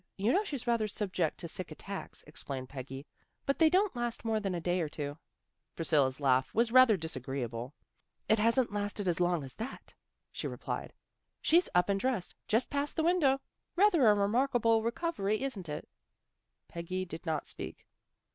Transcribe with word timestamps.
You 0.17 0.33
know 0.33 0.43
she's 0.43 0.65
rather 0.65 0.87
subject 0.87 1.37
to 1.41 1.47
sick 1.47 1.69
attacks," 1.69 2.23
ex 2.25 2.43
plained 2.43 2.69
Peggy." 2.69 3.05
But 3.45 3.59
they 3.59 3.69
don't 3.69 3.95
last 3.95 4.25
more 4.25 4.39
than 4.39 4.55
a 4.55 4.59
day 4.59 4.81
or 4.81 4.89
two." 4.89 5.19
Priscilla's 5.75 6.19
laugh 6.19 6.55
was 6.55 6.71
rather 6.71 6.97
disagreeable." 6.97 7.75
It 8.27 8.39
hasn't 8.39 8.73
lasted 8.73 9.07
as 9.07 9.19
long 9.19 9.43
as 9.43 9.53
that," 9.53 9.93
she 10.31 10.47
replied." 10.47 10.93
She's 11.43 11.69
up 11.75 11.87
and 11.87 11.99
dressed. 11.99 12.33
Just 12.47 12.71
passed 12.71 12.95
the 12.95 13.03
window. 13.03 13.41
Rather 13.75 14.07
a 14.07 14.15
remarkable 14.15 14.81
recovery, 14.81 15.43
isn't 15.43 15.69
it?" 15.69 15.87
Peggy 16.67 17.05
did 17.05 17.23
not 17.27 17.45
speak. 17.45 17.85